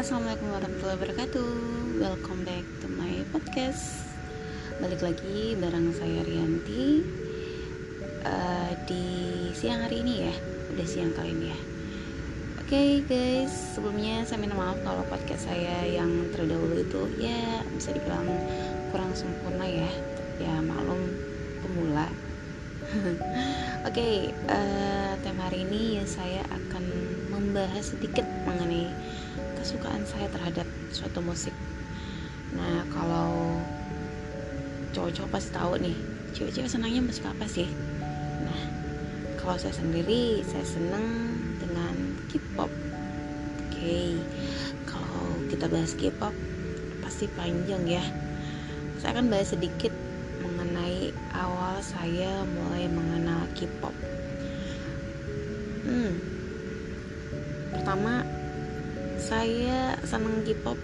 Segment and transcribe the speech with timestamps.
[0.00, 1.50] Assalamualaikum warahmatullahi wabarakatuh.
[2.00, 4.08] Welcome back to my podcast.
[4.80, 7.04] Balik lagi bareng saya Rianti.
[8.24, 9.04] Uh, Di
[9.52, 10.34] siang hari ini ya?
[10.72, 11.60] Udah siang kali ini ya?
[12.64, 17.92] Oke okay, guys, sebelumnya saya minta maaf kalau podcast saya yang terdahulu itu Ya bisa
[17.92, 18.24] dibilang
[18.96, 19.92] kurang sempurna ya.
[20.40, 21.12] Ya maklum
[21.60, 22.08] pemula.
[22.88, 23.20] Oke,
[23.84, 24.14] okay,
[24.48, 26.88] uh, eh, tema hari ini ya saya akan
[27.28, 28.88] membahas sedikit mengenai
[29.60, 31.52] kesukaan saya terhadap suatu musik.
[32.56, 33.60] Nah, kalau
[34.96, 35.96] cowok-cowok pasti tahu nih,
[36.32, 37.68] cewek-cewek senangnya musik apa sih?
[38.42, 38.60] Nah,
[39.36, 41.94] kalau saya sendiri, saya senang dengan
[42.32, 42.72] K-pop.
[42.72, 44.10] Oke, okay.
[44.88, 46.34] kalau kita bahas K-pop
[47.04, 48.04] pasti panjang ya.
[48.96, 49.92] Saya akan bahas sedikit
[50.40, 53.94] mengenai awal saya mulai mengenal K-pop.
[55.84, 56.12] Hmm.
[57.70, 58.39] Pertama,
[59.16, 60.78] saya seneng K-pop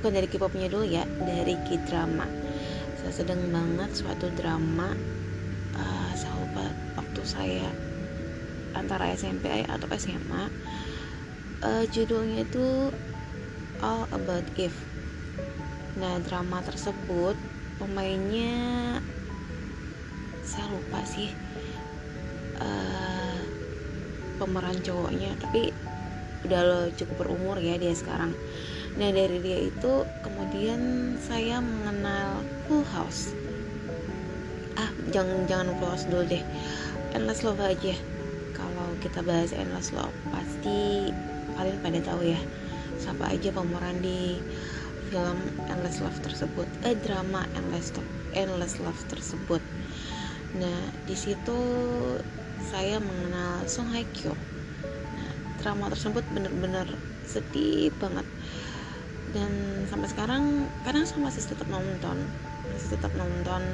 [0.00, 2.26] bukan dari K-popnya dulu ya, dari K-drama.
[3.00, 4.90] Saya sedang banget suatu drama
[5.76, 6.66] uh, saya lupa
[6.98, 7.66] waktu saya
[8.74, 10.50] antara SMP atau SMA.
[11.64, 12.92] Uh, judulnya itu
[13.80, 14.76] All About Eve.
[15.96, 17.38] Nah, drama tersebut
[17.78, 18.98] pemainnya
[20.44, 21.32] saya lupa sih
[22.60, 23.40] uh,
[24.36, 25.72] pemeran cowoknya tapi
[26.44, 28.36] udah lo cukup berumur ya dia sekarang.
[28.94, 33.34] Nah dari dia itu kemudian saya mengenal Full House.
[34.78, 36.44] Ah jangan jangan Full House dulu deh.
[37.16, 37.96] Endless Love aja.
[38.54, 41.10] Kalau kita bahas Endless Love pasti
[41.58, 42.40] kalian pada tahu ya.
[43.00, 44.38] Siapa aja pemeran di
[45.10, 46.68] film Endless Love tersebut.
[46.86, 49.62] Eh drama Endless Love, Endless Love tersebut.
[50.54, 51.58] Nah di situ
[52.70, 54.38] saya mengenal Song Hye Kyo
[55.64, 56.84] drama tersebut benar-benar
[57.24, 58.28] sedih banget.
[59.32, 59.50] Dan
[59.88, 62.20] sampai sekarang kadang saya masih tetap nonton
[62.68, 63.64] masih tetap nonton.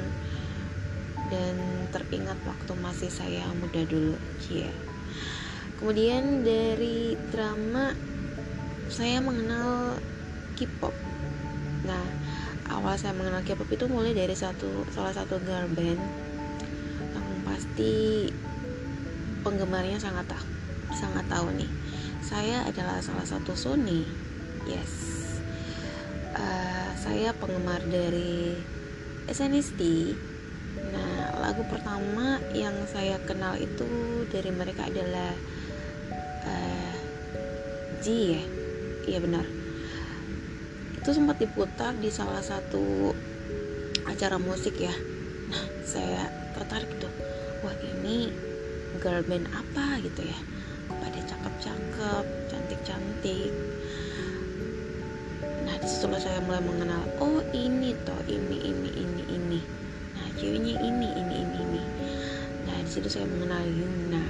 [1.27, 1.55] Dan
[1.91, 4.15] teringat waktu masih saya muda dulu
[4.51, 4.71] ya
[5.81, 7.89] kemudian dari drama
[8.85, 9.97] saya mengenal
[10.53, 10.93] K-pop.
[11.89, 12.05] Nah,
[12.69, 15.97] awal saya mengenal K-pop itu mulai dari satu salah satu girl band
[17.17, 18.29] yang pasti
[19.41, 20.47] penggemarnya sangat tahu,
[20.93, 21.71] sangat tahu nih.
[22.31, 24.07] Saya adalah salah satu Sony.
[24.63, 24.93] Yes.
[26.31, 28.55] Uh, saya penggemar dari
[29.27, 30.15] SNSD.
[30.95, 35.35] Nah, lagu pertama yang saya kenal itu dari mereka adalah
[36.47, 36.95] uh,
[37.99, 38.43] G ya.
[39.11, 39.61] Iya benar
[41.01, 43.09] itu sempat diputar di salah satu
[44.05, 44.93] acara musik ya
[45.49, 47.09] nah saya tertarik gitu
[47.65, 48.29] wah ini
[49.01, 50.37] girl band apa gitu ya
[51.61, 53.53] cakep-cakep cantik-cantik.
[55.61, 59.61] Nah di situlah saya mulai mengenal oh ini toh ini ini ini ini.
[60.17, 61.81] Nah ceweknya ini ini ini ini.
[62.65, 64.23] Nah di situ saya mengenal Yuna.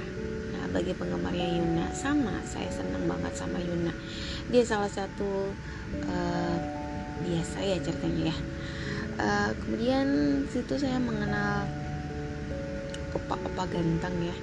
[0.52, 3.96] Nah bagi penggemarnya Yuna sama saya senang banget sama Yuna.
[4.52, 5.48] Dia salah satu
[6.04, 6.56] uh,
[7.24, 8.36] biasa ya ceritanya ya.
[9.16, 10.06] Uh, kemudian
[10.52, 11.64] situ saya mengenal
[13.16, 14.36] opa-opa ganteng ya.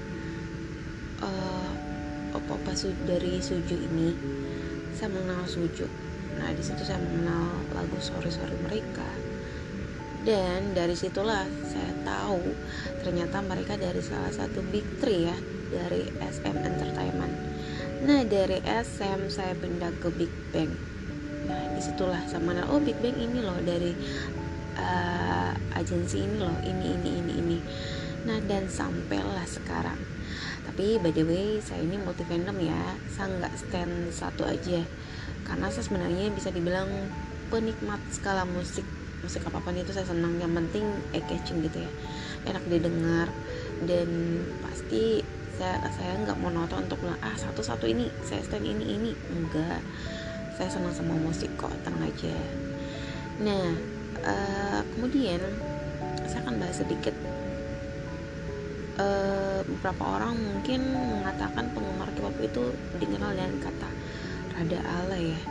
[1.19, 1.68] Uh,
[2.49, 4.09] opa-opa su dari Suju ini
[4.97, 5.85] saya mengenal Suju.
[6.41, 8.33] Nah di situ saya mengenal lagu sorry
[8.65, 9.05] mereka.
[10.25, 12.41] Dan dari situlah saya tahu
[13.05, 15.37] ternyata mereka dari salah satu big three ya
[15.69, 17.37] dari SM Entertainment.
[18.01, 20.73] Nah dari SM saya pindah ke Big Bang.
[21.45, 23.93] Nah di situlah sama oh Big Bang ini loh dari
[24.73, 27.57] uh, agensi ini loh ini ini ini ini.
[28.25, 30.08] Nah dan sampailah sekarang
[30.79, 32.95] tapi by the way saya ini multi fandom ya.
[33.11, 34.79] Saya nggak stand satu aja.
[35.43, 36.87] Karena saya sebenarnya bisa dibilang
[37.51, 38.87] penikmat skala musik.
[39.19, 40.39] Musik apa pun itu saya senang.
[40.39, 41.91] Yang penting eye catching gitu ya.
[42.47, 43.27] Enak didengar.
[43.83, 45.19] Dan pasti
[45.59, 49.11] saya saya nggak mau nonton untuk bilang ah satu satu ini saya stand ini ini.
[49.35, 49.83] Enggak.
[50.55, 52.39] Saya senang sama musik kok tenang aja.
[53.43, 53.75] Nah
[54.23, 55.43] uh, kemudian
[56.23, 57.11] saya akan bahas sedikit
[58.99, 62.63] uh, beberapa orang mungkin mengatakan penggemar K-pop itu
[62.99, 63.89] dikenal dengan kata
[64.59, 65.41] rada alay ya.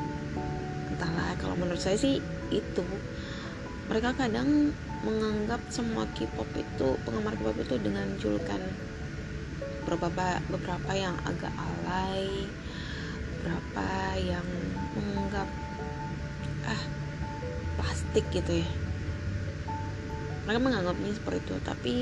[0.92, 2.20] Entahlah kalau menurut saya sih
[2.52, 2.84] itu.
[3.88, 8.60] Mereka kadang menganggap semua K-pop itu penggemar K-pop itu dengan julukan
[9.88, 12.44] beberapa beberapa yang agak alay
[13.40, 13.88] beberapa
[14.20, 14.44] yang
[14.92, 15.48] menganggap
[16.68, 16.82] ah
[17.80, 18.68] plastik gitu ya.
[20.44, 21.96] Mereka menganggapnya seperti itu tapi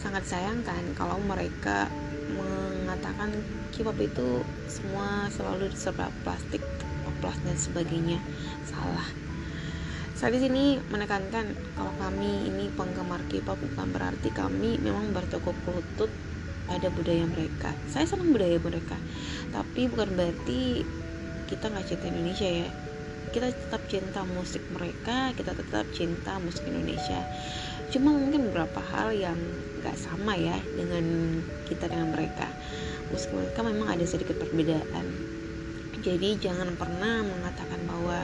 [0.00, 1.88] sangat sayangkan kalau mereka
[2.32, 3.32] mengatakan
[3.70, 6.62] K-pop itu semua selalu diserba plastik
[7.06, 8.18] oplos dan sebagainya
[8.66, 9.06] salah
[10.16, 11.44] saya di sini menekankan
[11.76, 16.08] kalau kami ini penggemar K-pop bukan berarti kami memang bertekuk lutut
[16.64, 17.76] pada budaya mereka.
[17.92, 18.96] Saya senang budaya mereka,
[19.52, 20.88] tapi bukan berarti
[21.46, 22.68] kita nggak cinta Indonesia ya.
[23.28, 27.20] Kita tetap cinta musik mereka, kita tetap cinta musik Indonesia.
[27.92, 29.36] Cuma mungkin beberapa hal yang
[29.86, 31.38] nggak sama ya dengan
[31.70, 32.50] kita dengan mereka.
[33.14, 35.06] Musik mereka memang ada sedikit perbedaan.
[36.02, 38.18] Jadi jangan pernah mengatakan bahwa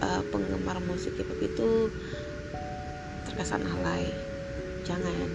[0.00, 1.92] uh, penggemar musik K-pop itu
[3.28, 4.08] terkesan alay.
[4.88, 5.28] Jangan.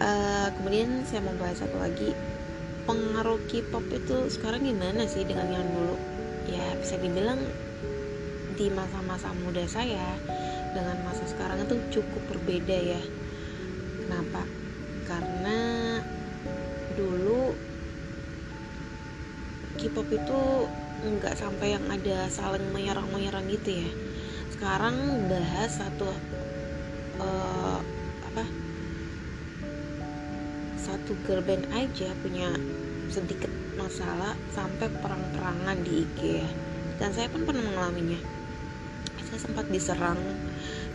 [0.00, 2.16] Uh, kemudian saya mau bahas satu lagi.
[2.88, 6.00] Pengaruh K-pop itu sekarang gimana sih dengan yang dulu?
[6.48, 7.44] Ya bisa dibilang
[8.56, 10.16] di masa-masa muda saya
[10.72, 13.00] dengan masa sekarang itu cukup berbeda ya
[14.10, 14.42] kenapa?
[15.06, 15.58] Karena
[16.98, 17.54] dulu
[19.78, 20.40] K-pop itu
[21.06, 23.90] nggak sampai yang ada saling menyerang-menyerang gitu ya.
[24.50, 26.10] Sekarang bahas satu
[27.22, 27.78] uh,
[28.26, 28.44] apa?
[30.74, 32.50] Satu girl band aja punya
[33.14, 33.48] sedikit
[33.78, 36.50] masalah sampai perang-perangan di IG ya.
[36.98, 38.18] Dan saya pun pernah mengalaminya.
[39.30, 40.18] Saya sempat diserang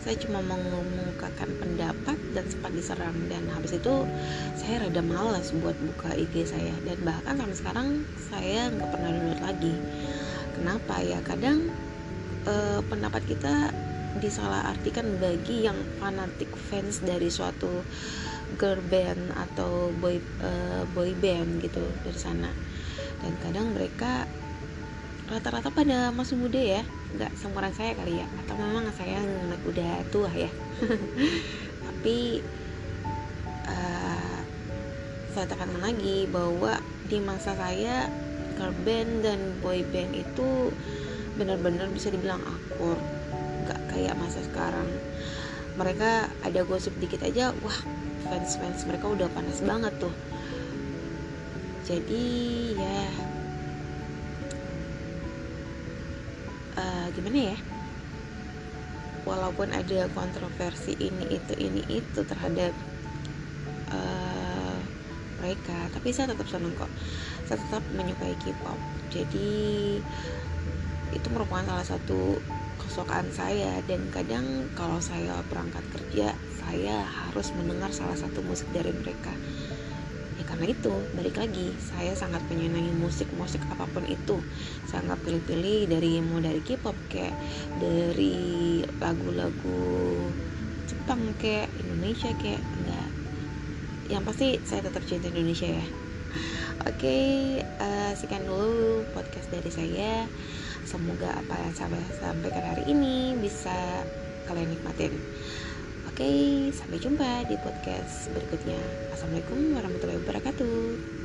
[0.06, 4.06] saya cuma mengumumkakan pendapat dan sempat diserang dan habis itu
[4.54, 6.70] saya rada malas buat buka IG saya.
[6.86, 7.88] Dan bahkan sampai sekarang
[8.30, 9.74] saya nggak pernah download lagi.
[10.54, 11.02] Kenapa?
[11.02, 11.74] Ya kadang
[12.46, 13.74] eh, pendapat kita
[14.22, 17.82] disalahartikan bagi yang fanatik fans dari suatu
[18.62, 22.54] girl band atau boy uh, boy band gitu dari sana.
[23.26, 24.22] Dan kadang mereka
[25.26, 28.26] rata-rata pada masih muda ya nggak seumuran saya kali ya.
[28.42, 29.22] Atau memang saya
[29.62, 30.50] udah tua ya.
[31.86, 32.42] Tapi
[33.70, 34.38] uh,
[35.30, 38.10] saya tekankan lagi bahwa di masa saya
[38.56, 40.72] girl band dan boy band itu
[41.38, 42.98] benar-benar bisa dibilang akur.
[43.62, 44.88] Nggak kayak masa sekarang.
[45.76, 47.78] Mereka ada gosip dikit aja wah
[48.26, 50.14] fans fans mereka udah panas banget tuh.
[51.86, 52.26] Jadi
[52.74, 53.06] ya
[56.76, 57.58] uh, gimana ya?
[59.26, 62.70] Walaupun ada kontroversi ini itu ini itu terhadap
[63.90, 64.78] uh,
[65.42, 66.92] mereka tapi saya tetap senang kok.
[67.50, 68.78] Saya tetap menyukai K-pop.
[69.10, 69.50] Jadi
[71.10, 72.38] itu merupakan salah satu
[72.78, 73.82] kesukaan saya.
[73.84, 79.34] Dan kadang kalau saya berangkat kerja saya harus mendengar salah satu musik dari mereka
[80.46, 84.40] karena itu balik lagi saya sangat menyenangi musik musik apa pun itu.
[84.86, 87.34] Saya nggak pilih-pilih dari mau dari K-pop kayak
[87.82, 89.82] dari lagu-lagu
[90.86, 93.08] Jepang kayak Indonesia kayak enggak
[94.06, 95.86] yang pasti saya tetap cinta Indonesia ya.
[96.86, 97.26] Oke okay,
[97.82, 100.30] uh, eh, sekian dulu podcast dari saya.
[100.86, 104.06] Semoga apa yang saya sampaikan hari ini bisa
[104.46, 105.18] kalian nikmatin
[106.16, 108.80] Oke, sampai jumpa di podcast berikutnya.
[109.12, 111.15] Assalamualaikum warahmatullahi wabarakatuh.